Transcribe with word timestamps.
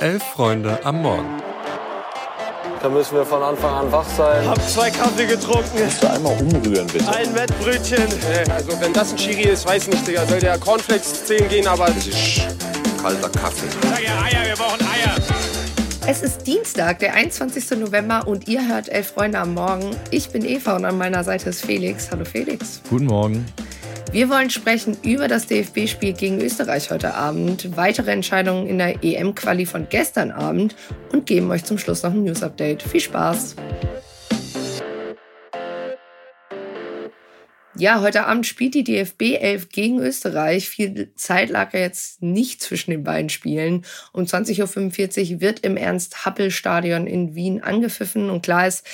Elf 0.00 0.22
Freunde 0.22 0.78
am 0.84 1.02
Morgen. 1.02 1.42
Da 2.82 2.88
müssen 2.88 3.16
wir 3.16 3.24
von 3.24 3.42
Anfang 3.42 3.72
an 3.74 3.92
wach 3.92 4.06
sein. 4.16 4.46
Hab 4.46 4.60
zwei 4.68 4.90
Kaffee 4.90 5.26
getrunken. 5.26 5.70
Kannst 5.78 6.02
du 6.02 6.10
einmal 6.10 6.32
umrühren, 6.40 6.86
bitte? 6.88 7.08
Ein 7.08 7.34
Wettbrötchen. 7.34 8.06
Also 8.50 8.80
wenn 8.80 8.92
das 8.92 9.12
ein 9.12 9.16
Chiri 9.16 9.48
ist, 9.48 9.66
weiß 9.66 9.88
nicht, 9.88 10.06
Digga. 10.06 10.26
Soll 10.26 10.40
der 10.40 10.58
Cornflakes 10.58 11.24
10 11.24 11.48
gehen, 11.48 11.66
aber... 11.66 11.86
Das 11.86 12.06
ist 12.06 12.42
kalter 13.00 13.30
Kaffee. 13.30 13.66
Sag 13.82 14.02
ja 14.02 14.22
Eier, 14.22 14.48
wir 14.48 14.56
brauchen 14.56 14.80
Eier. 14.80 15.14
Es 16.06 16.22
ist 16.22 16.46
Dienstag, 16.46 16.98
der 16.98 17.14
21. 17.14 17.78
November 17.78 18.26
und 18.26 18.46
ihr 18.48 18.68
hört 18.68 18.90
Elf 18.90 19.12
Freunde 19.12 19.38
am 19.38 19.54
Morgen. 19.54 19.96
Ich 20.10 20.28
bin 20.30 20.44
Eva 20.44 20.76
und 20.76 20.84
an 20.84 20.98
meiner 20.98 21.24
Seite 21.24 21.48
ist 21.50 21.64
Felix. 21.64 22.10
Hallo 22.10 22.26
Felix. 22.26 22.82
Guten 22.90 23.06
Morgen. 23.06 23.46
Wir 24.14 24.30
wollen 24.30 24.48
sprechen 24.48 24.96
über 25.02 25.26
das 25.26 25.48
DFB-Spiel 25.48 26.12
gegen 26.12 26.40
Österreich 26.40 26.92
heute 26.92 27.14
Abend, 27.14 27.76
weitere 27.76 28.12
Entscheidungen 28.12 28.68
in 28.68 28.78
der 28.78 29.02
EM-Quali 29.02 29.66
von 29.66 29.88
gestern 29.88 30.30
Abend 30.30 30.76
und 31.10 31.26
geben 31.26 31.50
euch 31.50 31.64
zum 31.64 31.78
Schluss 31.78 32.04
noch 32.04 32.12
ein 32.12 32.22
News-Update. 32.22 32.84
Viel 32.84 33.00
Spaß! 33.00 33.56
Ja, 37.76 38.02
heute 38.02 38.26
Abend 38.26 38.46
spielt 38.46 38.74
die 38.74 38.84
DFB 38.84 39.34
11 39.40 39.70
gegen 39.70 39.98
Österreich. 39.98 40.68
Viel 40.68 41.12
Zeit 41.16 41.50
lag 41.50 41.74
ja 41.74 41.80
jetzt 41.80 42.22
nicht 42.22 42.62
zwischen 42.62 42.92
den 42.92 43.02
beiden 43.02 43.30
Spielen. 43.30 43.84
Um 44.12 44.26
20.45 44.26 45.34
Uhr 45.34 45.40
wird 45.40 45.58
im 45.66 45.76
Ernst-Happel-Stadion 45.76 47.08
in 47.08 47.34
Wien 47.34 47.64
angepfiffen 47.64 48.30
und 48.30 48.42
klar 48.44 48.68
ist, 48.68 48.86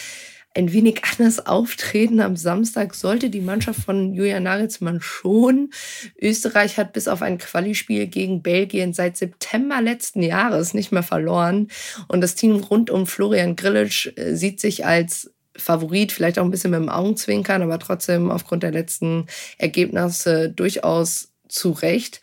ein 0.55 0.73
wenig 0.73 1.03
anders 1.13 1.47
auftreten 1.47 2.21
am 2.21 2.37
Samstag 2.37 2.95
sollte 2.95 3.31
die 3.31 3.41
Mannschaft 3.41 3.81
von 3.81 4.13
Julian 4.15 4.43
Nagelsmann 4.43 5.01
schon. 5.01 5.71
Österreich 6.21 6.77
hat 6.77 6.93
bis 6.93 7.09
auf 7.09 7.23
ein 7.23 7.39
Qualispiel 7.39 8.07
gegen 8.07 8.43
Belgien 8.43 8.93
seit 8.93 9.17
September 9.17 9.81
letzten 9.81 10.23
Jahres 10.23 10.75
nicht 10.75 10.93
mehr 10.93 11.03
verloren. 11.03 11.69
Und 12.09 12.21
das 12.21 12.35
Team 12.35 12.57
rund 12.57 12.91
um 12.91 13.07
Florian 13.07 13.57
Grillitsch 13.57 14.11
äh, 14.17 14.35
sieht 14.35 14.61
sich 14.61 14.85
als 14.87 15.33
Favorit, 15.57 16.13
vielleicht 16.13 16.39
auch 16.39 16.45
ein 16.45 16.51
bisschen 16.51 16.71
mit 16.71 16.81
dem 16.81 16.89
Augenzwinkern, 16.89 17.63
aber 17.63 17.79
trotzdem 17.79 18.31
aufgrund 18.31 18.63
der 18.63 18.71
letzten 18.71 19.27
Ergebnisse 19.59 20.49
durchaus 20.49 21.33
zurecht. 21.49 22.21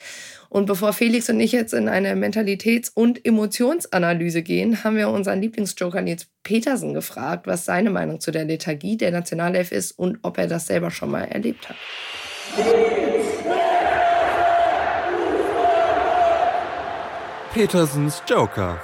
Und 0.50 0.66
bevor 0.66 0.94
Felix 0.94 1.30
und 1.30 1.40
ich 1.40 1.52
jetzt 1.52 1.74
in 1.74 1.90
eine 1.90 2.16
Mentalitäts- 2.16 2.92
und 2.94 3.26
Emotionsanalyse 3.26 4.44
gehen, 4.44 4.84
haben 4.84 4.96
wir 4.96 5.10
unseren 5.10 5.42
Lieblingsjoker 5.42 6.02
Nils 6.02 6.28
Petersen 6.44 6.94
gefragt, 6.94 7.48
was 7.48 7.66
seine 7.66 7.90
Meinung 7.90 8.20
zu 8.20 8.32
der 8.32 8.46
Lethargie 8.46 8.98
der 8.98 9.12
Nationalelf 9.12 9.72
ist 9.72 9.92
und 9.92 10.20
ob 10.22 10.38
er 10.38 10.48
das 10.48 10.68
selber 10.68 10.92
schon 10.92 11.12
mal 11.12 11.26
erlebt 11.26 11.68
hat. 11.68 11.76
Petersens 17.54 18.22
Joker. 18.28 18.80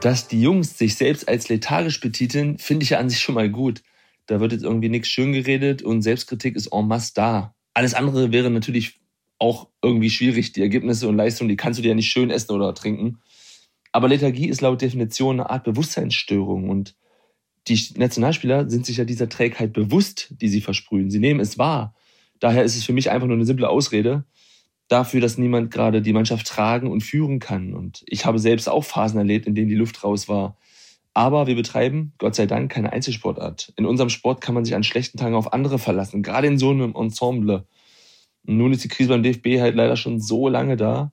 Dass 0.00 0.28
die 0.28 0.42
Jungs 0.42 0.78
sich 0.78 0.96
selbst 0.96 1.28
als 1.28 1.48
lethargisch 1.48 2.00
betiteln, 2.00 2.58
finde 2.58 2.84
ich 2.84 2.90
ja 2.90 2.98
an 2.98 3.08
sich 3.08 3.20
schon 3.20 3.34
mal 3.34 3.48
gut. 3.48 3.82
Da 4.26 4.40
wird 4.40 4.52
jetzt 4.52 4.64
irgendwie 4.64 4.88
nichts 4.88 5.08
schön 5.08 5.32
geredet 5.32 5.82
und 5.82 6.02
Selbstkritik 6.02 6.56
ist 6.56 6.68
en 6.72 6.86
masse 6.86 7.12
da. 7.14 7.54
Alles 7.74 7.94
andere 7.94 8.32
wäre 8.32 8.50
natürlich 8.50 9.01
auch 9.42 9.68
irgendwie 9.82 10.08
schwierig. 10.08 10.52
Die 10.52 10.62
Ergebnisse 10.62 11.08
und 11.08 11.16
Leistungen, 11.16 11.48
die 11.48 11.56
kannst 11.56 11.78
du 11.78 11.82
dir 11.82 11.88
ja 11.88 11.94
nicht 11.96 12.10
schön 12.10 12.30
essen 12.30 12.52
oder 12.52 12.74
trinken. 12.74 13.18
Aber 13.90 14.08
Lethargie 14.08 14.48
ist 14.48 14.60
laut 14.60 14.80
Definition 14.80 15.40
eine 15.40 15.50
Art 15.50 15.64
Bewusstseinsstörung 15.64 16.70
und 16.70 16.94
die 17.68 17.78
Nationalspieler 17.96 18.70
sind 18.70 18.86
sich 18.86 18.96
ja 18.96 19.04
dieser 19.04 19.28
Trägheit 19.28 19.72
bewusst, 19.72 20.32
die 20.40 20.48
sie 20.48 20.60
versprühen. 20.60 21.10
Sie 21.10 21.18
nehmen 21.18 21.40
es 21.40 21.58
wahr. 21.58 21.94
Daher 22.40 22.62
ist 22.62 22.76
es 22.76 22.84
für 22.84 22.92
mich 22.92 23.10
einfach 23.10 23.26
nur 23.26 23.36
eine 23.36 23.44
simple 23.44 23.68
Ausrede 23.68 24.24
dafür, 24.88 25.20
dass 25.20 25.38
niemand 25.38 25.70
gerade 25.70 26.02
die 26.02 26.12
Mannschaft 26.12 26.46
tragen 26.46 26.90
und 26.90 27.02
führen 27.02 27.38
kann. 27.38 27.74
Und 27.74 28.02
ich 28.06 28.24
habe 28.24 28.38
selbst 28.38 28.68
auch 28.68 28.84
Phasen 28.84 29.18
erlebt, 29.18 29.46
in 29.46 29.54
denen 29.54 29.68
die 29.68 29.74
Luft 29.74 30.04
raus 30.04 30.28
war. 30.28 30.56
Aber 31.14 31.46
wir 31.46 31.56
betreiben, 31.56 32.12
Gott 32.18 32.34
sei 32.34 32.46
Dank, 32.46 32.70
keine 32.70 32.92
Einzelsportart. 32.92 33.72
In 33.76 33.86
unserem 33.86 34.08
Sport 34.08 34.40
kann 34.40 34.54
man 34.54 34.64
sich 34.64 34.74
an 34.74 34.84
schlechten 34.84 35.18
Tagen 35.18 35.34
auf 35.34 35.52
andere 35.52 35.78
verlassen, 35.78 36.22
gerade 36.22 36.46
in 36.46 36.58
so 36.58 36.70
einem 36.70 36.94
Ensemble. 36.94 37.66
Nun 38.44 38.72
ist 38.72 38.84
die 38.84 38.88
Krise 38.88 39.10
beim 39.10 39.22
DFB 39.22 39.60
halt 39.60 39.76
leider 39.76 39.96
schon 39.96 40.20
so 40.20 40.48
lange 40.48 40.76
da, 40.76 41.12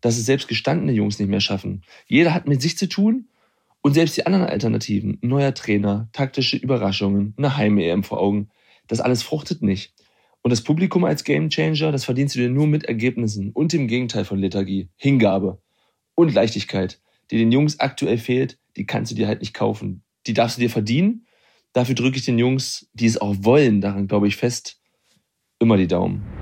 dass 0.00 0.18
es 0.18 0.26
selbst 0.26 0.48
gestandene 0.48 0.92
Jungs 0.92 1.18
nicht 1.18 1.28
mehr 1.28 1.40
schaffen. 1.40 1.82
Jeder 2.06 2.34
hat 2.34 2.46
mit 2.46 2.62
sich 2.62 2.76
zu 2.78 2.88
tun 2.88 3.28
und 3.82 3.94
selbst 3.94 4.16
die 4.16 4.26
anderen 4.26 4.46
Alternativen, 4.46 5.18
neuer 5.22 5.54
Trainer, 5.54 6.08
taktische 6.12 6.56
Überraschungen, 6.56 7.34
eine 7.36 7.56
Heim-EM 7.56 8.04
vor 8.04 8.20
Augen, 8.20 8.48
das 8.86 9.00
alles 9.00 9.22
fruchtet 9.22 9.62
nicht. 9.62 9.94
Und 10.42 10.50
das 10.50 10.62
Publikum 10.62 11.04
als 11.04 11.24
Gamechanger, 11.24 11.92
das 11.92 12.04
verdienst 12.04 12.34
du 12.34 12.40
dir 12.40 12.48
nur 12.48 12.66
mit 12.66 12.84
Ergebnissen 12.84 13.50
und 13.50 13.72
dem 13.72 13.88
Gegenteil 13.88 14.24
von 14.24 14.38
Lethargie, 14.38 14.88
Hingabe 14.96 15.60
und 16.14 16.32
Leichtigkeit, 16.32 17.00
die 17.30 17.38
den 17.38 17.52
Jungs 17.52 17.80
aktuell 17.80 18.18
fehlt, 18.18 18.58
die 18.76 18.86
kannst 18.86 19.10
du 19.10 19.16
dir 19.16 19.26
halt 19.26 19.40
nicht 19.40 19.54
kaufen. 19.54 20.02
Die 20.26 20.34
darfst 20.34 20.56
du 20.56 20.62
dir 20.62 20.70
verdienen. 20.70 21.26
Dafür 21.72 21.94
drücke 21.94 22.18
ich 22.18 22.24
den 22.24 22.38
Jungs, 22.38 22.88
die 22.92 23.06
es 23.06 23.20
auch 23.20 23.36
wollen, 23.40 23.80
daran 23.80 24.06
glaube 24.06 24.28
ich 24.28 24.36
fest, 24.36 24.80
immer 25.58 25.76
die 25.76 25.86
Daumen. 25.86 26.37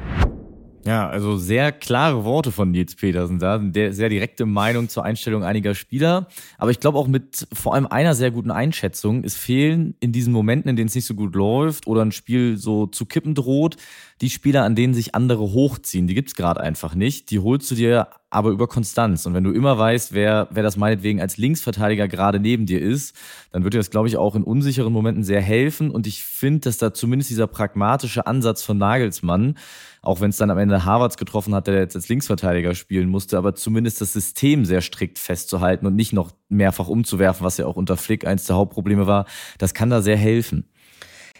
Ja, 0.87 1.09
also 1.09 1.37
sehr 1.37 1.73
klare 1.73 2.25
Worte 2.25 2.53
von 2.53 2.71
Nils 2.71 2.95
Petersen 2.95 3.41
da, 3.41 3.61
sehr 3.91 4.09
direkte 4.09 4.47
Meinung 4.47 4.89
zur 4.89 5.05
Einstellung 5.05 5.43
einiger 5.43 5.75
Spieler. 5.75 6.29
Aber 6.59 6.71
ich 6.71 6.79
glaube 6.79 6.97
auch 6.97 7.09
mit 7.09 7.49
vor 7.53 7.75
allem 7.75 7.89
einer 7.89 8.15
sehr 8.15 8.31
guten 8.31 8.53
Einschätzung. 8.53 9.25
Es 9.25 9.35
fehlen 9.35 9.97
in 9.99 10.13
diesen 10.13 10.33
Momenten, 10.33 10.69
in 10.71 10.77
denen 10.77 10.87
es 10.87 10.95
nicht 10.95 11.07
so 11.07 11.15
gut 11.15 11.35
läuft 11.35 11.89
oder 11.89 12.03
ein 12.03 12.13
Spiel 12.13 12.57
so 12.57 12.87
zu 12.87 13.05
kippen 13.05 13.35
droht, 13.35 13.77
die 14.21 14.31
Spieler, 14.31 14.63
an 14.63 14.77
denen 14.77 14.95
sich 14.95 15.13
andere 15.17 15.43
hochziehen. 15.43 16.07
Die 16.07 16.15
gibt's 16.15 16.37
gerade 16.37 16.61
einfach 16.61 16.95
nicht. 16.95 17.33
Die 17.33 17.41
holst 17.41 17.69
du 17.69 17.75
dir 17.75 18.07
aber 18.29 18.51
über 18.51 18.67
Konstanz. 18.67 19.25
Und 19.27 19.35
wenn 19.35 19.45
du 19.45 19.53
immer 19.53 19.79
weißt, 19.79 20.13
wer, 20.13 20.49
wer 20.51 20.63
das 20.63 20.77
meinetwegen 20.77 21.21
als 21.21 21.37
Linksverteidiger 21.37 22.09
gerade 22.09 22.41
neben 22.41 22.67
dir 22.67 22.81
ist, 22.81 23.17
dann 23.53 23.63
wird 23.63 23.75
dir 23.75 23.79
das, 23.79 23.91
glaube 23.91 24.09
ich, 24.09 24.17
auch 24.17 24.35
in 24.35 24.43
unsicheren 24.43 24.93
Momenten 24.93 25.23
sehr 25.23 25.41
helfen. 25.41 25.91
Und 25.91 26.07
ich 26.07 26.25
finde, 26.25 26.61
dass 26.61 26.79
da 26.79 26.93
zumindest 26.93 27.31
dieser 27.31 27.47
pragmatische 27.47 28.27
Ansatz 28.27 28.63
von 28.63 28.79
Nagelsmann, 28.79 29.57
auch 30.03 30.21
wenn 30.21 30.31
es 30.31 30.37
dann 30.37 30.51
am 30.51 30.59
Ende 30.59 30.85
Harvards 30.85 31.17
getroffen 31.17 31.55
hat, 31.55 31.69
der 31.69 31.75
jetzt 31.75 31.97
als 31.97 32.09
Linksverteidiger 32.09 32.75
spielen 32.75 33.09
musste, 33.09 33.39
aber 33.39 33.55
zumindest 33.55 34.01
das 34.01 34.13
System 34.13 34.65
sehr 34.65 34.81
strikt 34.81 35.19
festzuhalten 35.19 35.87
und 35.87 35.95
nicht 35.95 36.13
noch 36.13 36.33
mehrfach 36.49 36.89
umzuwerfen, 36.89 37.45
was 37.45 37.57
ja 37.59 37.67
auch 37.67 37.77
unter 37.77 37.97
Flick 37.97 38.27
eins 38.27 38.45
der 38.45 38.57
Hauptprobleme 38.57 39.07
war, 39.07 39.27
das 39.59 39.73
kann 39.73 39.91
da 39.91 40.03
sehr 40.03 40.17
helfen. 40.17 40.69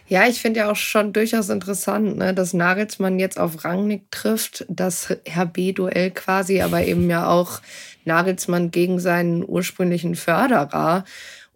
Ja, 0.09 0.25
ich 0.25 0.39
finde 0.41 0.61
ja 0.61 0.71
auch 0.71 0.75
schon 0.77 1.11
durchaus 1.11 1.49
interessant, 1.49 2.17
ne, 2.17 2.33
dass 2.33 2.53
Nagelsmann 2.53 3.19
jetzt 3.19 3.37
auf 3.37 3.65
Rangnick 3.65 4.09
trifft, 4.09 4.65
das 4.69 5.09
HB-Duell 5.09 6.11
quasi, 6.11 6.61
aber 6.61 6.83
eben 6.85 7.09
ja 7.09 7.27
auch 7.27 7.59
Nagelsmann 8.05 8.71
gegen 8.71 8.99
seinen 8.99 9.43
ursprünglichen 9.47 10.15
Förderer. 10.15 11.03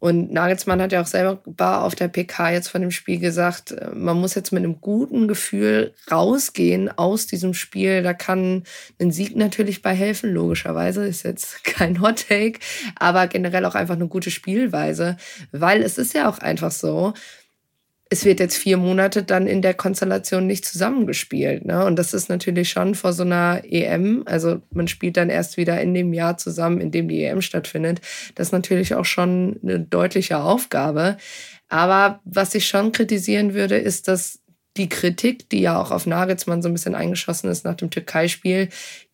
Und 0.01 0.33
Nagelsmann 0.33 0.81
hat 0.81 0.91
ja 0.93 1.01
auch 1.01 1.07
selber 1.07 1.83
auf 1.83 1.93
der 1.93 2.07
PK 2.07 2.49
jetzt 2.53 2.69
von 2.69 2.81
dem 2.81 2.89
Spiel 2.89 3.19
gesagt, 3.19 3.71
äh, 3.71 3.91
man 3.93 4.19
muss 4.19 4.33
jetzt 4.33 4.51
mit 4.51 4.63
einem 4.63 4.81
guten 4.81 5.27
Gefühl 5.27 5.93
rausgehen 6.11 6.89
aus 6.89 7.27
diesem 7.27 7.53
Spiel. 7.53 8.01
Da 8.01 8.15
kann 8.15 8.63
ein 8.99 9.11
Sieg 9.11 9.35
natürlich 9.35 9.83
bei 9.83 9.93
helfen, 9.93 10.33
logischerweise. 10.33 11.05
Ist 11.05 11.21
jetzt 11.23 11.63
kein 11.63 12.01
Hot 12.01 12.25
Take, 12.27 12.59
aber 12.95 13.27
generell 13.27 13.63
auch 13.63 13.75
einfach 13.75 13.93
eine 13.93 14.07
gute 14.07 14.31
Spielweise. 14.31 15.17
Weil 15.51 15.83
es 15.83 15.99
ist 15.99 16.15
ja 16.15 16.27
auch 16.27 16.39
einfach 16.39 16.71
so, 16.71 17.13
es 18.13 18.25
wird 18.25 18.41
jetzt 18.41 18.57
vier 18.57 18.75
Monate 18.75 19.23
dann 19.23 19.47
in 19.47 19.61
der 19.61 19.73
Konstellation 19.73 20.45
nicht 20.45 20.65
zusammengespielt. 20.65 21.63
Ne? 21.63 21.85
Und 21.85 21.97
das 21.97 22.13
ist 22.13 22.27
natürlich 22.27 22.69
schon 22.69 22.93
vor 22.93 23.13
so 23.13 23.23
einer 23.23 23.61
EM, 23.63 24.23
also 24.25 24.61
man 24.69 24.89
spielt 24.89 25.15
dann 25.15 25.29
erst 25.29 25.55
wieder 25.55 25.79
in 25.79 25.93
dem 25.93 26.11
Jahr 26.11 26.37
zusammen, 26.37 26.81
in 26.81 26.91
dem 26.91 27.07
die 27.07 27.23
EM 27.23 27.41
stattfindet. 27.41 28.01
Das 28.35 28.49
ist 28.49 28.51
natürlich 28.51 28.95
auch 28.95 29.05
schon 29.05 29.61
eine 29.63 29.79
deutliche 29.79 30.39
Aufgabe. 30.39 31.15
Aber 31.69 32.19
was 32.25 32.53
ich 32.53 32.67
schon 32.67 32.91
kritisieren 32.91 33.53
würde, 33.53 33.77
ist, 33.77 34.09
dass 34.09 34.41
die 34.75 34.89
Kritik, 34.89 35.49
die 35.49 35.61
ja 35.61 35.81
auch 35.81 35.91
auf 35.91 36.05
Nagelsmann 36.05 36.61
so 36.61 36.67
ein 36.67 36.73
bisschen 36.73 36.95
eingeschossen 36.95 37.49
ist 37.49 37.63
nach 37.63 37.75
dem 37.75 37.91
Türkei-Spiel, 37.91 38.67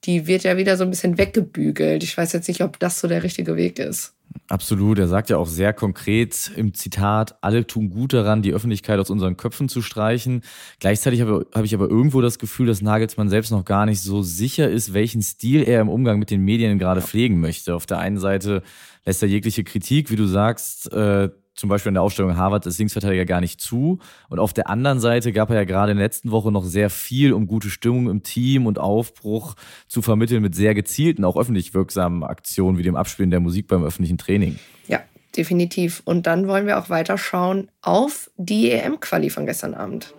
die 0.05 0.25
wird 0.25 0.41
ja 0.41 0.57
wieder 0.57 0.75
so 0.75 0.83
ein 0.83 0.89
bisschen 0.89 1.19
weggebügelt. 1.19 2.01
Ich 2.01 2.17
weiß 2.17 2.33
jetzt 2.33 2.47
nicht, 2.47 2.61
ob 2.61 2.79
das 2.79 2.99
so 2.99 3.07
der 3.07 3.21
richtige 3.21 3.55
Weg 3.57 3.77
ist. 3.77 4.16
Absolut. 4.47 4.99
Er 4.99 5.07
sagt 5.07 5.29
ja 5.29 5.37
auch 5.37 5.47
sehr 5.47 5.73
konkret 5.73 6.51
im 6.55 6.73
Zitat, 6.73 7.35
alle 7.41 7.67
tun 7.67 7.89
gut 7.89 8.13
daran, 8.13 8.41
die 8.41 8.53
Öffentlichkeit 8.53 8.99
aus 8.99 9.09
unseren 9.09 9.37
Köpfen 9.37 9.69
zu 9.69 9.81
streichen. 9.81 10.41
Gleichzeitig 10.79 11.21
habe, 11.21 11.47
habe 11.53 11.65
ich 11.65 11.73
aber 11.73 11.89
irgendwo 11.89 12.21
das 12.21 12.39
Gefühl, 12.39 12.67
dass 12.67 12.81
Nagelsmann 12.81 13.29
selbst 13.29 13.51
noch 13.51 13.65
gar 13.65 13.85
nicht 13.85 14.01
so 14.01 14.21
sicher 14.21 14.69
ist, 14.69 14.93
welchen 14.93 15.21
Stil 15.21 15.63
er 15.63 15.81
im 15.81 15.89
Umgang 15.89 16.19
mit 16.19 16.31
den 16.31 16.41
Medien 16.41 16.79
gerade 16.79 17.01
pflegen 17.01 17.39
möchte. 17.39 17.75
Auf 17.75 17.85
der 17.85 17.99
einen 17.99 18.19
Seite 18.19 18.63
lässt 19.05 19.21
er 19.21 19.29
jegliche 19.29 19.63
Kritik, 19.63 20.11
wie 20.11 20.15
du 20.15 20.25
sagst, 20.25 20.91
äh, 20.91 21.29
zum 21.57 21.69
Beispiel 21.69 21.89
in 21.89 21.95
der 21.95 22.03
Aufstellung 22.03 22.37
Harvard 22.37 22.65
als 22.65 22.77
Linksverteidiger 22.77 23.25
gar 23.25 23.41
nicht 23.41 23.59
zu. 23.59 23.99
Und 24.29 24.39
auf 24.39 24.53
der 24.53 24.69
anderen 24.69 24.99
Seite 24.99 25.33
gab 25.33 25.49
er 25.49 25.57
ja 25.57 25.63
gerade 25.65 25.91
in 25.91 25.97
der 25.97 26.05
letzten 26.05 26.31
Woche 26.31 26.51
noch 26.51 26.63
sehr 26.63 26.89
viel, 26.89 27.33
um 27.33 27.47
gute 27.47 27.69
Stimmung 27.69 28.09
im 28.09 28.23
Team 28.23 28.67
und 28.67 28.79
Aufbruch 28.79 29.55
zu 29.87 30.01
vermitteln 30.01 30.41
mit 30.41 30.55
sehr 30.55 30.75
gezielten, 30.75 31.25
auch 31.25 31.35
öffentlich 31.35 31.73
wirksamen 31.73 32.23
Aktionen 32.23 32.77
wie 32.77 32.83
dem 32.83 32.95
Abspielen 32.95 33.31
der 33.31 33.39
Musik 33.39 33.67
beim 33.67 33.83
öffentlichen 33.83 34.19
Training. 34.19 34.59
Ja, 34.87 35.01
definitiv. 35.35 36.03
Und 36.05 36.27
dann 36.27 36.47
wollen 36.47 36.67
wir 36.67 36.79
auch 36.79 36.89
weiter 36.89 37.17
schauen 37.17 37.69
auf 37.81 38.29
die 38.37 38.71
EM-Quali 38.71 39.31
von 39.31 39.47
gestern 39.47 39.73
Abend. 39.73 40.13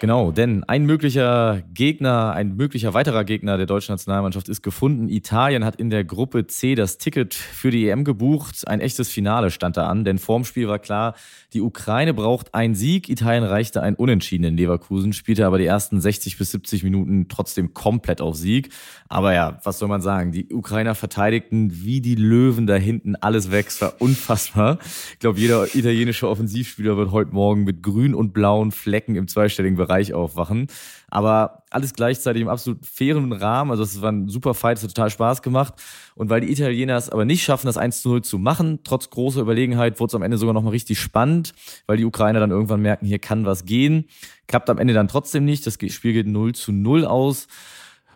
Genau, 0.00 0.32
denn 0.32 0.64
ein 0.64 0.84
möglicher 0.86 1.62
Gegner, 1.72 2.32
ein 2.32 2.56
möglicher 2.56 2.94
weiterer 2.94 3.24
Gegner 3.24 3.56
der 3.56 3.66
deutschen 3.66 3.92
Nationalmannschaft 3.92 4.48
ist 4.48 4.62
gefunden. 4.62 5.08
Italien 5.08 5.64
hat 5.64 5.76
in 5.76 5.88
der 5.88 6.04
Gruppe 6.04 6.46
C 6.46 6.74
das 6.74 6.98
Ticket 6.98 7.32
für 7.32 7.70
die 7.70 7.88
EM 7.88 8.04
gebucht. 8.04 8.66
Ein 8.66 8.80
echtes 8.80 9.08
Finale 9.08 9.50
stand 9.50 9.76
da 9.76 9.88
an, 9.88 10.04
denn 10.04 10.18
vorm 10.18 10.44
Spiel 10.44 10.68
war 10.68 10.80
klar, 10.80 11.14
die 11.52 11.60
Ukraine 11.60 12.12
braucht 12.12 12.54
einen 12.54 12.74
Sieg. 12.74 13.08
Italien 13.08 13.44
reichte 13.44 13.82
ein 13.82 13.94
Unentschieden 13.94 14.44
in 14.44 14.56
Leverkusen, 14.56 15.12
spielte 15.12 15.46
aber 15.46 15.58
die 15.58 15.66
ersten 15.66 16.00
60 16.00 16.36
bis 16.36 16.50
70 16.50 16.82
Minuten 16.82 17.28
trotzdem 17.28 17.72
komplett 17.72 18.20
auf 18.20 18.34
Sieg. 18.34 18.70
Aber 19.08 19.32
ja, 19.32 19.60
was 19.62 19.78
soll 19.78 19.88
man 19.88 20.02
sagen? 20.02 20.32
Die 20.32 20.52
Ukrainer 20.52 20.96
verteidigten 20.96 21.84
wie 21.84 22.00
die 22.00 22.16
Löwen 22.16 22.66
da 22.66 22.74
hinten 22.74 23.14
alles 23.16 23.52
weg. 23.52 23.66
Es 23.68 23.80
war 23.80 23.94
unfassbar. 24.00 24.78
Ich 25.12 25.20
glaube, 25.20 25.38
jeder 25.38 25.72
italienische 25.74 26.28
Offensivspieler 26.28 26.96
wird 26.96 27.12
heute 27.12 27.32
Morgen 27.32 27.62
mit 27.62 27.82
grün 27.82 28.14
und 28.14 28.32
blauen 28.32 28.72
Flecken 28.72 29.14
im 29.14 29.28
zweistelligen 29.28 29.78
Bereich 29.86 30.14
aufwachen. 30.14 30.68
Aber 31.08 31.62
alles 31.70 31.94
gleichzeitig 31.94 32.42
im 32.42 32.48
absolut 32.48 32.84
fairen 32.86 33.32
Rahmen. 33.32 33.70
Also 33.70 33.82
es 33.82 34.00
war 34.00 34.12
ein 34.12 34.28
super 34.28 34.54
Fight, 34.54 34.78
es 34.78 34.84
hat 34.84 34.94
total 34.94 35.10
Spaß 35.10 35.42
gemacht. 35.42 35.74
Und 36.14 36.30
weil 36.30 36.40
die 36.40 36.50
Italiener 36.50 36.96
es 36.96 37.10
aber 37.10 37.24
nicht 37.24 37.42
schaffen, 37.42 37.66
das 37.66 37.76
1 37.76 38.02
zu 38.02 38.08
0 38.10 38.22
zu 38.22 38.38
machen, 38.38 38.80
trotz 38.84 39.10
großer 39.10 39.40
Überlegenheit, 39.40 40.00
wurde 40.00 40.10
es 40.10 40.14
am 40.14 40.22
Ende 40.22 40.38
sogar 40.38 40.54
nochmal 40.54 40.72
richtig 40.72 40.98
spannend, 40.98 41.54
weil 41.86 41.96
die 41.96 42.04
Ukrainer 42.04 42.40
dann 42.40 42.50
irgendwann 42.50 42.80
merken, 42.80 43.06
hier 43.06 43.18
kann 43.18 43.44
was 43.44 43.64
gehen. 43.64 44.06
Klappt 44.46 44.70
am 44.70 44.78
Ende 44.78 44.94
dann 44.94 45.08
trotzdem 45.08 45.44
nicht. 45.44 45.66
Das 45.66 45.74
Spiel 45.74 46.12
geht 46.12 46.26
0 46.26 46.54
zu 46.54 46.72
0 46.72 47.04
aus. 47.04 47.46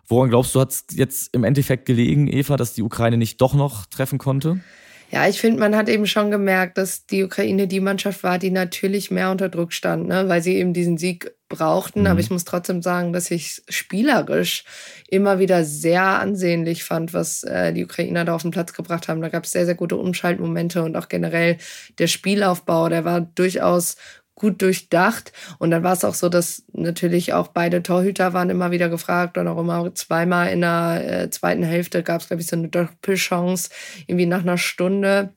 Woran 0.07 0.31
glaubst 0.31 0.55
du, 0.55 0.61
hat 0.61 0.71
es 0.71 0.87
jetzt 0.93 1.35
im 1.35 1.45
Endeffekt 1.45 1.85
gelegen, 1.85 2.29
Eva, 2.29 2.57
dass 2.57 2.73
die 2.73 2.83
Ukraine 2.83 3.19
nicht 3.19 3.41
doch 3.43 3.53
noch 3.53 3.85
treffen 3.85 4.19
konnte? 4.19 4.61
Ja, 5.11 5.27
ich 5.27 5.41
finde, 5.41 5.59
man 5.61 5.75
hat 5.75 5.89
eben 5.89 6.07
schon 6.07 6.31
gemerkt, 6.31 6.77
dass 6.77 7.07
die 7.07 7.25
Ukraine 7.25 7.67
die 7.67 7.81
Mannschaft 7.81 8.23
war, 8.23 8.39
die 8.39 8.51
natürlich 8.51 9.11
mehr 9.11 9.31
unter 9.31 9.49
Druck 9.49 9.73
stand, 9.73 10.07
ne? 10.07 10.29
weil 10.29 10.43
sie 10.43 10.57
eben 10.57 10.75
diesen 10.75 10.99
Sieg 10.99 11.35
brauchten. 11.49 12.01
Mhm. 12.01 12.07
Aber 12.09 12.21
ich 12.21 12.31
muss 12.31 12.45
trotzdem 12.45 12.83
sagen, 12.83 13.15
dass 13.15 13.31
ich 13.31 13.63
spielerisch 13.71 14.65
immer 15.09 15.39
wieder 15.39 15.65
sehr 15.65 16.03
ansehnlich 16.03 16.85
fand, 16.85 17.15
was 17.15 17.43
äh, 17.43 17.73
die 17.73 17.85
Ukrainer 17.85 18.27
da 18.27 18.35
auf 18.35 18.43
den 18.43 18.51
Platz 18.51 18.75
gebracht 18.75 19.09
haben. 19.09 19.23
Da 19.23 19.31
gab 19.31 19.45
es 19.45 19.53
sehr, 19.53 19.65
sehr 19.65 19.75
gute 19.75 19.97
Umschaltmomente 19.97 20.83
und 20.83 20.95
auch 20.95 21.09
generell 21.09 21.57
der 21.99 22.07
Spielaufbau, 22.07 22.91
der 22.91 23.07
war 23.07 23.23
durchaus 23.23 23.97
gut 24.39 24.63
durchdacht. 24.63 25.33
Und 25.59 25.71
dann 25.71 25.83
war 25.83 25.93
es 25.93 26.05
auch 26.05 26.15
so, 26.15 26.29
dass 26.29 26.63
natürlich 26.73 27.35
auch 27.35 27.49
beide 27.49 27.83
Torhüter 27.83 28.33
waren 28.33 28.51
immer 28.51 28.71
wieder 28.71 28.89
gefragt 28.89 29.37
und 29.37 29.49
auch 29.49 29.59
immer 29.59 29.95
zweimal 29.95 30.51
in 30.51 30.63
der 30.63 31.23
äh, 31.25 31.31
zweiten 31.31 31.63
Hälfte 31.63 32.03
gab 32.03 32.23
es, 32.23 32.29
glaube 32.29 32.41
ich, 32.41 32.49
so 32.49 32.57
eine 32.57 32.69
Doppelchance, 32.69 33.71
irgendwie 34.07 34.27
nach 34.27 34.43
einer 34.43 34.59
Stunde. 34.59 35.35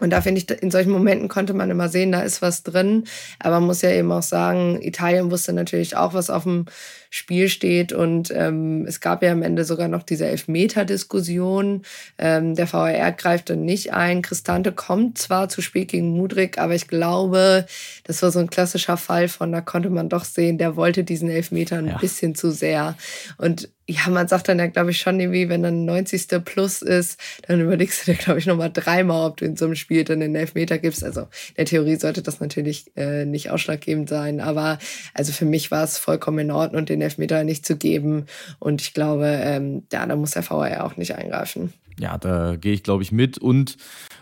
Und 0.00 0.10
da 0.10 0.20
finde 0.20 0.40
ich, 0.40 0.50
in 0.62 0.72
solchen 0.72 0.90
Momenten 0.90 1.28
konnte 1.28 1.54
man 1.54 1.70
immer 1.70 1.88
sehen, 1.88 2.10
da 2.10 2.20
ist 2.20 2.42
was 2.42 2.64
drin. 2.64 3.04
Aber 3.38 3.60
man 3.60 3.68
muss 3.68 3.82
ja 3.82 3.90
eben 3.90 4.10
auch 4.10 4.22
sagen, 4.22 4.82
Italien 4.82 5.30
wusste 5.30 5.52
natürlich 5.52 5.96
auch, 5.96 6.14
was 6.14 6.30
auf 6.30 6.42
dem 6.42 6.66
Spiel 7.14 7.48
steht. 7.48 7.92
Und 7.92 8.32
ähm, 8.34 8.86
es 8.88 9.00
gab 9.00 9.22
ja 9.22 9.30
am 9.30 9.42
Ende 9.42 9.64
sogar 9.64 9.86
noch 9.86 10.02
diese 10.02 10.26
Elfmeter-Diskussion. 10.26 11.82
Ähm, 12.18 12.56
der 12.56 12.72
VAR 12.72 13.12
greift 13.12 13.50
dann 13.50 13.64
nicht 13.64 13.92
ein. 13.92 14.20
Cristante 14.20 14.72
kommt 14.72 15.16
zwar 15.18 15.48
zu 15.48 15.62
spät 15.62 15.92
gegen 15.92 16.10
Mudrik, 16.10 16.58
aber 16.58 16.74
ich 16.74 16.88
glaube, 16.88 17.66
das 18.02 18.20
war 18.22 18.32
so 18.32 18.40
ein 18.40 18.50
klassischer 18.50 18.96
Fall 18.96 19.28
von, 19.28 19.52
da 19.52 19.60
konnte 19.60 19.90
man 19.90 20.08
doch 20.08 20.24
sehen, 20.24 20.58
der 20.58 20.74
wollte 20.74 21.04
diesen 21.04 21.30
Elfmeter 21.30 21.78
ein 21.78 21.86
ja. 21.86 21.98
bisschen 21.98 22.34
zu 22.34 22.50
sehr. 22.50 22.96
Und 23.38 23.68
ja, 23.86 24.08
man 24.08 24.28
sagt 24.28 24.48
dann 24.48 24.58
ja, 24.58 24.66
glaube 24.66 24.92
ich, 24.92 24.98
schon 24.98 25.20
irgendwie, 25.20 25.50
wenn 25.50 25.62
dann 25.62 25.84
90. 25.84 26.42
plus 26.44 26.80
ist, 26.80 27.20
dann 27.46 27.60
überlegst 27.60 28.06
du 28.06 28.12
dir, 28.12 28.16
glaube 28.16 28.38
ich, 28.38 28.46
nochmal 28.46 28.70
dreimal, 28.72 29.28
ob 29.28 29.36
du 29.36 29.44
in 29.44 29.56
so 29.56 29.66
einem 29.66 29.74
Spiel 29.74 30.04
dann 30.04 30.20
den 30.20 30.34
Elfmeter 30.34 30.78
gibst. 30.78 31.04
Also 31.04 31.22
in 31.22 31.56
der 31.58 31.66
Theorie 31.66 31.96
sollte 31.96 32.22
das 32.22 32.40
natürlich 32.40 32.90
äh, 32.96 33.26
nicht 33.26 33.50
ausschlaggebend 33.50 34.08
sein, 34.08 34.40
aber 34.40 34.78
also 35.12 35.32
für 35.32 35.44
mich 35.44 35.70
war 35.70 35.84
es 35.84 35.98
vollkommen 35.98 36.38
in 36.38 36.50
Ordnung, 36.50 36.86
den 36.86 37.02
Elfmeter 37.04 37.44
nicht 37.44 37.64
zu 37.66 37.76
geben. 37.76 38.26
Und 38.58 38.82
ich 38.82 38.94
glaube, 38.94 39.26
ähm, 39.26 39.84
ja, 39.92 40.04
da 40.06 40.16
muss 40.16 40.32
der 40.32 40.48
VAR 40.48 40.84
auch 40.84 40.96
nicht 40.96 41.14
eingreifen. 41.14 41.72
Ja, 41.98 42.18
da 42.18 42.56
gehe 42.56 42.72
ich, 42.72 42.82
glaube 42.82 43.02
ich, 43.02 43.12
mit. 43.12 43.38
Und 43.38 43.76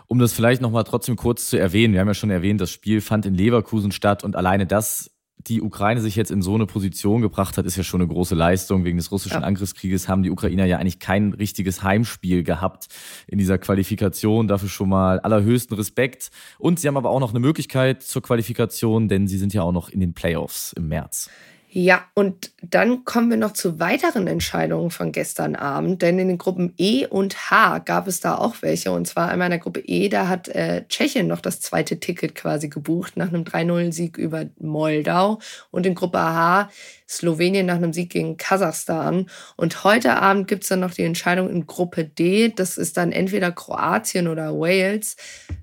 um 0.07 0.19
das 0.19 0.33
vielleicht 0.33 0.61
nochmal 0.61 0.83
trotzdem 0.83 1.15
kurz 1.15 1.47
zu 1.47 1.57
erwähnen, 1.57 1.93
wir 1.93 2.01
haben 2.01 2.07
ja 2.07 2.13
schon 2.13 2.29
erwähnt, 2.29 2.61
das 2.61 2.69
Spiel 2.69 3.01
fand 3.01 3.25
in 3.25 3.33
Leverkusen 3.33 3.91
statt 3.91 4.23
und 4.23 4.35
alleine 4.35 4.67
das 4.67 5.09
die 5.47 5.61
Ukraine 5.61 5.99
sich 5.99 6.15
jetzt 6.15 6.31
in 6.31 6.41
so 6.41 6.55
eine 6.55 6.65
Position 6.65 7.21
gebracht 7.21 7.57
hat, 7.57 7.65
ist 7.65 7.75
ja 7.75 7.83
schon 7.83 8.01
eine 8.01 8.07
große 8.07 8.35
Leistung. 8.35 8.83
Wegen 8.83 8.97
des 8.97 9.11
russischen 9.11 9.41
ja. 9.41 9.47
Angriffskrieges 9.47 10.07
haben 10.07 10.23
die 10.23 10.31
Ukrainer 10.31 10.65
ja 10.65 10.77
eigentlich 10.77 10.99
kein 10.99 11.33
richtiges 11.33 11.83
Heimspiel 11.83 12.43
gehabt 12.43 12.87
in 13.27 13.37
dieser 13.37 13.57
Qualifikation. 13.57 14.47
Dafür 14.47 14.69
schon 14.69 14.89
mal 14.89 15.19
allerhöchsten 15.19 15.75
Respekt. 15.75 16.29
Und 16.59 16.79
sie 16.79 16.87
haben 16.87 16.97
aber 16.97 17.09
auch 17.09 17.19
noch 17.19 17.31
eine 17.31 17.39
Möglichkeit 17.39 18.03
zur 18.03 18.21
Qualifikation, 18.21 19.07
denn 19.07 19.27
sie 19.27 19.37
sind 19.37 19.53
ja 19.53 19.63
auch 19.63 19.71
noch 19.71 19.89
in 19.89 19.99
den 19.99 20.13
Playoffs 20.13 20.73
im 20.73 20.87
März. 20.87 21.29
Ja, 21.75 22.05
und 22.13 22.51
dann 22.61 23.03
kommen 23.03 23.31
wir 23.31 23.37
noch 23.37 23.53
zu 23.53 23.79
weiteren 23.79 24.27
Entscheidungen 24.27 24.91
von 24.91 25.11
gestern 25.11 25.55
Abend, 25.55 26.03
denn 26.03 26.19
in 26.19 26.27
den 26.27 26.37
Gruppen 26.37 26.75
E 26.77 27.07
und 27.07 27.49
H 27.49 27.79
gab 27.79 28.07
es 28.07 28.19
da 28.19 28.35
auch 28.37 28.57
welche. 28.61 28.91
Und 28.91 29.07
zwar 29.07 29.29
einmal 29.29 29.47
in 29.47 29.53
der 29.53 29.59
Gruppe 29.59 29.79
E, 29.79 30.07
da 30.07 30.27
hat 30.27 30.49
äh, 30.49 30.85
Tschechien 30.87 31.25
noch 31.25 31.41
das 31.41 31.61
zweite 31.61 31.99
Ticket 31.99 32.35
quasi 32.35 32.69
gebucht 32.69 33.17
nach 33.17 33.29
einem 33.29 33.41
3-0-Sieg 33.43 34.19
über 34.19 34.45
Moldau. 34.59 35.39
Und 35.71 35.87
in 35.87 35.95
Gruppe 35.95 36.19
H 36.19 36.69
Slowenien 37.17 37.65
nach 37.65 37.75
einem 37.75 37.93
Sieg 37.93 38.09
gegen 38.09 38.37
Kasachstan. 38.37 39.27
Und 39.55 39.83
heute 39.83 40.15
Abend 40.21 40.47
gibt 40.47 40.63
es 40.63 40.69
dann 40.69 40.79
noch 40.79 40.93
die 40.93 41.03
Entscheidung 41.03 41.49
in 41.49 41.65
Gruppe 41.65 42.05
D. 42.05 42.49
Das 42.49 42.77
ist 42.77 42.97
dann 42.97 43.11
entweder 43.11 43.51
Kroatien 43.51 44.27
oder 44.27 44.53
Wales. 44.53 45.15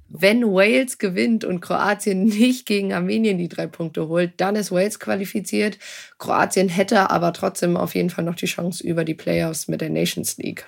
Wenn 0.09 0.43
Wales 0.43 0.99
gewinnt 0.99 1.45
und 1.45 1.61
Kroatien 1.61 2.25
nicht 2.27 2.67
gegen 2.67 2.93
Armenien 2.93 3.39
die 3.39 3.49
drei 3.49 3.67
Punkte 3.67 4.09
holt, 4.09 4.33
dann 4.39 4.57
ist 4.57 4.73
Wales 4.73 4.99
qualifiziert. 4.99 5.79
Kroatien 6.19 6.69
hätte 6.69 7.11
aber 7.11 7.33
trotzdem 7.33 7.77
auf 7.77 7.95
jeden 7.95 8.11
Fall 8.11 8.25
noch 8.25 8.35
die 8.35 8.47
Chance 8.47 8.87
über 8.87 9.05
die 9.05 9.15
Playoffs 9.15 9.69
mit 9.69 9.81
der 9.81 9.91
Nations 9.91 10.37
League. 10.39 10.67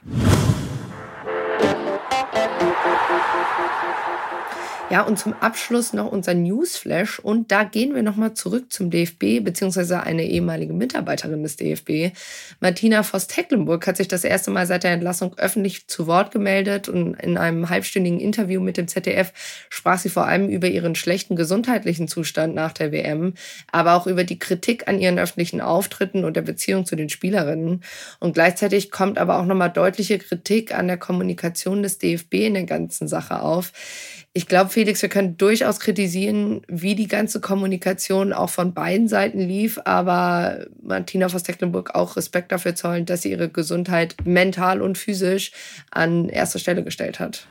Ja, 4.92 5.00
und 5.00 5.18
zum 5.18 5.32
Abschluss 5.32 5.94
noch 5.94 6.12
unser 6.12 6.34
Newsflash. 6.34 7.18
Und 7.18 7.50
da 7.50 7.64
gehen 7.64 7.94
wir 7.94 8.02
nochmal 8.02 8.34
zurück 8.34 8.70
zum 8.70 8.90
DFB, 8.90 9.42
beziehungsweise 9.42 10.02
eine 10.02 10.26
ehemalige 10.26 10.74
Mitarbeiterin 10.74 11.42
des 11.42 11.56
DFB. 11.56 12.14
Martina 12.60 13.02
Voss-Tecklenburg 13.02 13.86
hat 13.86 13.96
sich 13.96 14.06
das 14.06 14.22
erste 14.22 14.50
Mal 14.50 14.66
seit 14.66 14.84
der 14.84 14.90
Entlassung 14.90 15.34
öffentlich 15.38 15.86
zu 15.88 16.06
Wort 16.06 16.30
gemeldet 16.30 16.90
und 16.90 17.14
in 17.14 17.38
einem 17.38 17.70
halbstündigen 17.70 18.20
Interview 18.20 18.60
mit 18.60 18.76
dem 18.76 18.86
ZDF 18.86 19.32
sprach 19.70 19.98
sie 19.98 20.10
vor 20.10 20.26
allem 20.26 20.50
über 20.50 20.68
ihren 20.68 20.94
schlechten 20.94 21.36
gesundheitlichen 21.36 22.06
Zustand 22.06 22.54
nach 22.54 22.72
der 22.72 22.92
WM, 22.92 23.32
aber 23.70 23.94
auch 23.94 24.06
über 24.06 24.24
die 24.24 24.38
Kritik 24.38 24.88
an 24.88 24.98
ihren 24.98 25.18
öffentlichen 25.18 25.62
Auftritten 25.62 26.22
und 26.22 26.36
der 26.36 26.42
Beziehung 26.42 26.84
zu 26.84 26.96
den 26.96 27.08
Spielerinnen. 27.08 27.82
Und 28.20 28.34
gleichzeitig 28.34 28.90
kommt 28.90 29.16
aber 29.16 29.38
auch 29.38 29.46
nochmal 29.46 29.70
deutliche 29.70 30.18
Kritik 30.18 30.74
an 30.74 30.86
der 30.86 30.98
Kommunikation 30.98 31.82
des 31.82 31.96
DFB 31.96 32.34
in 32.34 32.52
der 32.52 32.64
ganzen 32.64 33.08
Sache 33.08 33.40
auf 33.40 33.72
ich 34.34 34.48
glaube, 34.48 34.70
Felix, 34.70 35.02
wir 35.02 35.10
können 35.10 35.36
durchaus 35.36 35.78
kritisieren, 35.78 36.62
wie 36.66 36.94
die 36.94 37.06
ganze 37.06 37.40
Kommunikation 37.40 38.32
auch 38.32 38.48
von 38.48 38.72
beiden 38.72 39.06
Seiten 39.06 39.40
lief, 39.40 39.78
aber 39.84 40.66
Martina 40.82 41.28
Voss-Tecklenburg 41.28 41.94
auch 41.94 42.16
Respekt 42.16 42.50
dafür 42.50 42.74
zollen, 42.74 43.04
dass 43.04 43.22
sie 43.22 43.30
ihre 43.30 43.50
Gesundheit 43.50 44.16
mental 44.24 44.80
und 44.80 44.96
physisch 44.96 45.52
an 45.90 46.30
erster 46.30 46.58
Stelle 46.58 46.82
gestellt 46.82 47.20
hat. 47.20 47.46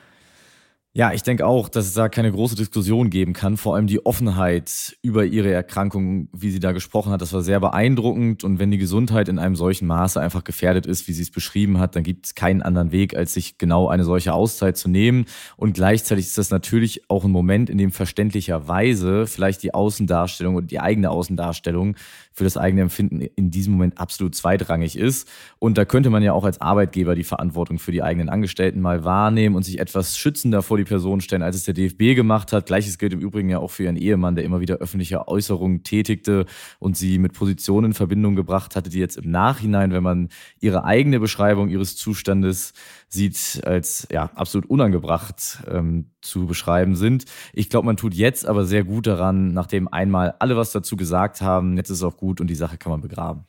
Ja, 0.93 1.13
ich 1.13 1.23
denke 1.23 1.47
auch, 1.47 1.69
dass 1.69 1.85
es 1.85 1.93
da 1.93 2.09
keine 2.09 2.33
große 2.33 2.57
Diskussion 2.57 3.09
geben 3.09 3.31
kann. 3.31 3.55
Vor 3.55 3.75
allem 3.75 3.87
die 3.87 4.05
Offenheit 4.05 4.97
über 5.01 5.23
ihre 5.23 5.49
Erkrankung, 5.49 6.27
wie 6.33 6.51
sie 6.51 6.59
da 6.59 6.73
gesprochen 6.73 7.13
hat, 7.13 7.21
das 7.21 7.31
war 7.31 7.41
sehr 7.43 7.61
beeindruckend. 7.61 8.43
Und 8.43 8.59
wenn 8.59 8.71
die 8.71 8.77
Gesundheit 8.77 9.29
in 9.29 9.39
einem 9.39 9.55
solchen 9.55 9.87
Maße 9.87 10.19
einfach 10.19 10.43
gefährdet 10.43 10.85
ist, 10.85 11.07
wie 11.07 11.13
sie 11.13 11.21
es 11.21 11.31
beschrieben 11.31 11.79
hat, 11.79 11.95
dann 11.95 12.03
gibt 12.03 12.25
es 12.25 12.35
keinen 12.35 12.61
anderen 12.61 12.91
Weg, 12.91 13.15
als 13.15 13.33
sich 13.33 13.57
genau 13.57 13.87
eine 13.87 14.03
solche 14.03 14.33
Auszeit 14.33 14.75
zu 14.75 14.89
nehmen. 14.89 15.27
Und 15.55 15.75
gleichzeitig 15.75 16.25
ist 16.25 16.37
das 16.37 16.51
natürlich 16.51 17.09
auch 17.09 17.23
ein 17.23 17.31
Moment, 17.31 17.69
in 17.69 17.77
dem 17.77 17.91
verständlicherweise 17.91 19.27
vielleicht 19.27 19.63
die 19.63 19.73
Außendarstellung 19.73 20.55
und 20.55 20.71
die 20.71 20.81
eigene 20.81 21.09
Außendarstellung 21.09 21.95
für 22.33 22.43
das 22.43 22.57
eigene 22.57 22.81
Empfinden 22.81 23.21
in 23.21 23.51
diesem 23.51 23.73
Moment 23.73 23.99
absolut 23.99 24.35
zweitrangig 24.35 24.97
ist. 24.97 25.29
Und 25.59 25.77
da 25.77 25.85
könnte 25.85 26.09
man 26.09 26.23
ja 26.23 26.33
auch 26.33 26.45
als 26.45 26.61
Arbeitgeber 26.61 27.15
die 27.15 27.23
Verantwortung 27.23 27.77
für 27.77 27.91
die 27.91 28.03
eigenen 28.03 28.29
Angestellten 28.29 28.79
mal 28.79 29.03
wahrnehmen 29.03 29.55
und 29.55 29.63
sich 29.63 29.79
etwas 29.79 30.17
schützender 30.17 30.61
vor 30.61 30.77
die 30.77 30.83
Person 30.83 31.21
stellen, 31.21 31.43
als 31.43 31.55
es 31.55 31.65
der 31.65 31.73
DFB 31.73 32.15
gemacht 32.15 32.53
hat. 32.53 32.65
Gleiches 32.65 32.97
gilt 32.97 33.13
im 33.13 33.19
Übrigen 33.19 33.49
ja 33.49 33.59
auch 33.59 33.71
für 33.71 33.83
ihren 33.83 33.97
Ehemann, 33.97 34.35
der 34.35 34.45
immer 34.45 34.61
wieder 34.61 34.77
öffentliche 34.77 35.27
Äußerungen 35.27 35.83
tätigte 35.83 36.45
und 36.79 36.97
sie 36.97 37.19
mit 37.19 37.33
Positionen 37.33 37.91
in 37.91 37.93
Verbindung 37.93 38.35
gebracht 38.35 38.75
hatte, 38.75 38.89
die 38.89 38.99
jetzt 38.99 39.17
im 39.17 39.29
Nachhinein, 39.29 39.91
wenn 39.91 40.03
man 40.03 40.29
ihre 40.59 40.85
eigene 40.85 41.19
Beschreibung 41.19 41.69
ihres 41.69 41.95
Zustandes 41.95 42.73
sieht, 43.13 43.61
als 43.65 44.07
ja 44.11 44.31
absolut 44.35 44.69
unangebracht 44.69 45.63
ähm, 45.69 46.11
zu 46.21 46.45
beschreiben 46.45 46.95
sind. 46.95 47.25
Ich 47.53 47.69
glaube, 47.69 47.85
man 47.85 47.97
tut 47.97 48.13
jetzt 48.13 48.45
aber 48.45 48.65
sehr 48.65 48.83
gut 48.83 49.07
daran, 49.07 49.53
nachdem 49.53 49.87
einmal 49.87 50.35
alle 50.39 50.55
was 50.55 50.71
dazu 50.71 50.95
gesagt 50.95 51.41
haben. 51.41 51.75
Jetzt 51.75 51.89
ist 51.89 51.97
es 51.97 52.03
auch 52.03 52.17
gut 52.17 52.39
und 52.39 52.47
die 52.47 52.55
Sache 52.55 52.77
kann 52.77 52.91
man 52.91 53.01
begraben. 53.01 53.45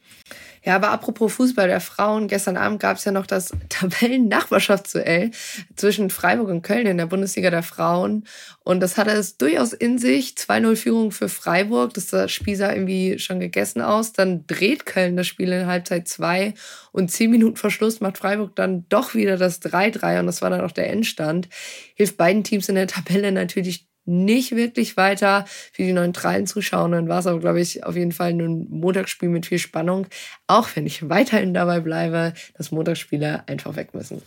Ja, 0.65 0.77
aber 0.77 0.91
apropos 0.91 1.33
Fußball 1.35 1.67
der 1.67 1.81
Frauen, 1.81 2.29
gestern 2.29 2.57
Abend 2.57 2.79
gab 2.79 2.97
es 2.97 3.05
ja 3.05 3.11
noch 3.11 3.27
das 3.27 3.53
Tabellen-Nachbarschaftsduell 3.69 5.33
zwischen 5.75 6.09
Freiburg 6.09 6.49
und 6.49 6.63
Köln 6.63 6.87
in 6.87 6.99
der 6.99 7.07
Bundesliga 7.07 7.51
der 7.51 7.65
Frauen. 7.65 8.25
Und 8.61 8.81
das 8.81 8.97
hatte 8.97 9.11
es 9.11 9.37
durchaus 9.37 9.73
in 9.73 9.99
sich. 9.99 10.35
2-0 10.35 10.77
Führung 10.77 11.11
für 11.11 11.29
Freiburg. 11.29 11.95
Das 11.95 12.31
Spiel 12.31 12.55
sah 12.55 12.73
irgendwie 12.73 13.19
schon 13.19 13.41
gegessen 13.41 13.83
aus. 13.83 14.13
Dann 14.13 14.47
dreht 14.47 14.87
Köln 14.87 15.17
das 15.17 15.27
Spiel 15.27 15.51
in 15.51 15.67
Halbzeit 15.67 16.07
2 16.07 16.55
und 16.93 17.11
zehn 17.11 17.31
Minuten 17.31 17.57
vor 17.57 17.71
Schluss 17.71 18.01
macht 18.01 18.19
Freiburg 18.19 18.55
dann 18.55 18.87
doch 18.89 19.15
wieder 19.15 19.37
das 19.37 19.61
3-3 19.63 20.21
und 20.21 20.27
das 20.27 20.43
war 20.43 20.51
dann 20.51 20.61
auch 20.61 20.73
der 20.73 20.91
Endstand. 20.91 21.49
Hilft 21.95 22.17
beiden 22.17 22.45
Teams 22.45 22.69
in 22.69 22.77
der 22.77 22.87
Tabelle 22.87 23.33
natürlich 23.33 23.87
nicht 24.05 24.55
wirklich 24.57 24.97
weiter. 24.97 25.45
Für 25.73 25.83
die 25.83 25.93
neutralen 25.93 26.47
Zuschauerinnen 26.47 27.09
war 27.09 27.21
es 27.21 27.27
aber, 27.27 27.41
glaube 27.41 27.61
ich, 27.61 27.85
auf 27.85 27.97
jeden 27.97 28.13
Fall 28.13 28.31
ein 28.31 28.67
Montagsspiel 28.71 29.29
mit 29.29 29.47
viel 29.47 29.59
Spannung. 29.59 30.07
Auch 30.47 30.69
wenn 30.75 30.87
ich 30.87 31.09
weiterhin 31.09 31.55
dabei 31.55 31.81
bleibe, 31.81 32.35
dass 32.57 32.73
Montagsspiele 32.73 33.47
einfach 33.49 33.77
weg 33.77 33.95
müssen. 33.95 34.23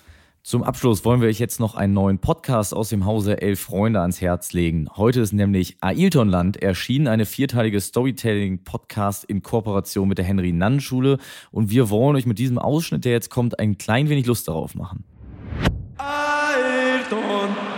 Zum 0.45 0.61
Abschluss 0.61 1.03
wollen 1.03 1.21
wir 1.21 1.27
euch 1.27 1.39
jetzt 1.39 1.59
noch 1.59 1.73
einen 1.73 1.93
neuen 1.93 2.19
Podcast 2.19 2.75
aus 2.75 2.89
dem 2.89 3.07
Hause 3.07 3.41
Elf 3.41 3.59
Freunde 3.59 4.01
ans 4.01 4.21
Herz 4.21 4.53
legen. 4.53 4.87
Heute 4.95 5.21
ist 5.21 5.33
nämlich 5.33 5.77
Ailtonland 5.81 6.57
erschienen, 6.57 7.07
eine 7.07 7.25
vierteilige 7.25 7.81
Storytelling-Podcast 7.81 9.23
in 9.23 9.41
Kooperation 9.41 10.07
mit 10.07 10.19
der 10.19 10.25
Henry 10.25 10.51
Nann 10.51 10.81
Schule. 10.81 11.17
Und 11.49 11.71
wir 11.71 11.89
wollen 11.89 12.15
euch 12.15 12.27
mit 12.27 12.37
diesem 12.37 12.59
Ausschnitt, 12.59 13.05
der 13.05 13.13
jetzt 13.13 13.31
kommt, 13.31 13.57
ein 13.57 13.79
klein 13.79 14.07
wenig 14.07 14.27
Lust 14.27 14.47
darauf 14.47 14.75
machen. 14.75 15.03
Ailton. 15.97 17.74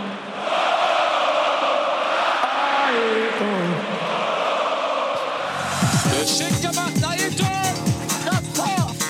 Geschickt 6.28 6.60
gemacht, 6.60 6.92
Ailton! 7.02 7.46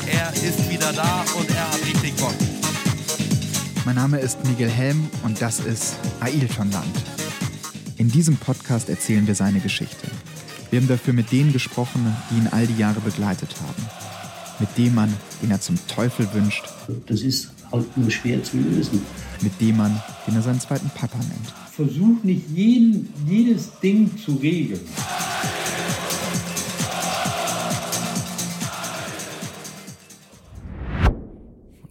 Er 0.06 0.32
ist 0.34 0.70
wieder 0.70 0.92
da 0.92 1.24
und 1.36 1.50
er 1.50 1.68
hat 1.68 1.84
richtig 1.84 2.14
Bock. 2.14 2.32
Mein 3.84 3.96
Name 3.96 4.20
ist 4.20 4.38
Miguel 4.46 4.70
Helm 4.70 5.10
und 5.24 5.42
das 5.42 5.58
ist 5.58 5.96
Ailtonland. 6.20 6.86
In 7.96 8.08
diesem 8.08 8.36
Podcast 8.36 8.88
erzählen 8.88 9.26
wir 9.26 9.34
seine 9.34 9.58
Geschichte. 9.58 10.06
Wir 10.70 10.78
haben 10.78 10.86
dafür 10.86 11.12
mit 11.12 11.32
denen 11.32 11.52
gesprochen, 11.52 12.14
die 12.30 12.36
ihn 12.36 12.48
all 12.52 12.68
die 12.68 12.78
Jahre 12.78 13.00
begleitet 13.00 13.52
haben. 13.66 13.84
Mit 14.60 14.78
dem 14.78 14.94
Mann, 14.94 15.12
den 15.42 15.50
er 15.50 15.60
zum 15.60 15.76
Teufel 15.88 16.32
wünscht. 16.32 16.68
Das 17.06 17.22
ist 17.22 17.50
halt 17.72 17.96
nur 17.96 18.12
schwer 18.12 18.44
zu 18.44 18.58
lösen. 18.58 19.02
Mit 19.40 19.60
dem 19.60 19.76
Mann, 19.76 20.00
den 20.24 20.36
er 20.36 20.42
seinen 20.42 20.60
zweiten 20.60 20.90
Papa 20.90 21.18
nennt. 21.18 21.52
Versuch 21.74 22.22
nicht 22.22 22.48
jeden, 22.54 23.12
jedes 23.26 23.70
Ding 23.82 24.08
zu 24.24 24.36
regeln. 24.36 24.80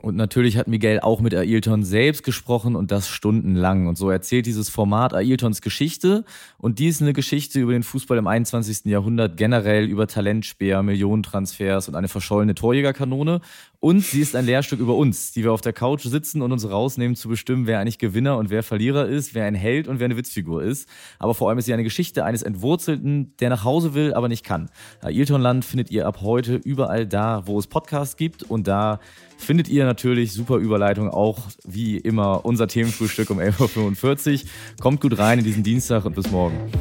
Und 0.07 0.15
natürlich 0.15 0.55
hat 0.55 0.69
Miguel 0.69 1.01
auch 1.01 1.19
mit 1.19 1.35
Ailton 1.35 1.83
selbst 1.83 2.23
gesprochen 2.23 2.77
und 2.77 2.91
das 2.91 3.09
stundenlang. 3.09 3.87
Und 3.87 3.97
so 3.97 4.09
erzählt 4.09 4.45
dieses 4.45 4.69
Format 4.69 5.13
Ailtons 5.13 5.61
Geschichte. 5.61 6.23
Und 6.57 6.79
die 6.79 6.87
ist 6.87 7.01
eine 7.01 7.11
Geschichte 7.11 7.59
über 7.59 7.73
den 7.73 7.83
Fußball 7.83 8.17
im 8.17 8.25
21. 8.25 8.85
Jahrhundert, 8.85 9.35
generell 9.35 9.83
über 9.83 10.07
Talentspeer, 10.07 10.81
Millionentransfers 10.81 11.89
und 11.89 11.95
eine 11.95 12.07
verschollene 12.07 12.55
Torjägerkanone. 12.55 13.41
Und 13.81 13.99
sie 13.99 14.21
ist 14.21 14.35
ein 14.35 14.45
Lehrstück 14.45 14.79
über 14.79 14.95
uns, 14.95 15.33
die 15.33 15.43
wir 15.43 15.51
auf 15.51 15.59
der 15.59 15.73
Couch 15.73 16.03
sitzen 16.03 16.41
und 16.41 16.53
uns 16.53 16.67
rausnehmen 16.67 17.17
zu 17.17 17.27
bestimmen, 17.27 17.67
wer 17.67 17.79
eigentlich 17.79 17.99
Gewinner 17.99 18.37
und 18.37 18.49
wer 18.49 18.63
Verlierer 18.63 19.07
ist, 19.07 19.35
wer 19.35 19.45
ein 19.45 19.55
Held 19.55 19.89
und 19.89 19.99
wer 19.99 20.05
eine 20.05 20.17
Witzfigur 20.17 20.63
ist. 20.63 20.89
Aber 21.19 21.35
vor 21.35 21.49
allem 21.49 21.59
ist 21.59 21.65
sie 21.65 21.73
eine 21.73 21.83
Geschichte 21.83 22.23
eines 22.23 22.43
Entwurzelten, 22.43 23.35
der 23.41 23.49
nach 23.49 23.65
Hause 23.65 23.93
will, 23.93 24.13
aber 24.13 24.29
nicht 24.29 24.45
kann. 24.45 24.69
Ailtonland 25.01 25.65
findet 25.65 25.91
ihr 25.91 26.07
ab 26.07 26.21
heute 26.21 26.55
überall 26.55 27.05
da, 27.05 27.43
wo 27.45 27.59
es 27.59 27.67
Podcasts 27.67 28.15
gibt 28.15 28.41
und 28.43 28.67
da 28.67 28.99
findet 29.37 29.69
ihr 29.69 29.85
natürlich 29.97 30.31
super 30.31 30.57
Überleitung 30.57 31.09
auch 31.09 31.39
wie 31.65 31.97
immer 31.97 32.45
unser 32.45 32.67
Themenfrühstück 32.67 33.31
um 33.31 33.39
11.45 33.39 34.43
Uhr. 34.43 34.49
Kommt 34.79 35.01
gut 35.01 35.17
rein 35.17 35.39
in 35.39 35.43
diesen 35.43 35.63
Dienstag 35.63 36.05
und 36.05 36.15
bis 36.15 36.29
morgen. 36.29 36.71